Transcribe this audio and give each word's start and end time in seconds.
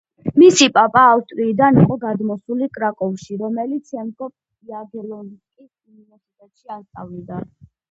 მისი 0.43 0.67
პაპა 0.77 1.01
ავსტრიიდან 1.09 1.77
იყო 1.81 1.97
გადმოსული 2.05 2.69
კრაკოვში, 2.79 3.37
რომელიც 3.43 3.93
შემდგომ 3.95 4.33
იაგელონსკის 4.73 5.71
უნივერსიტეტში 5.71 6.77
ასწავლიდა. 6.81 7.47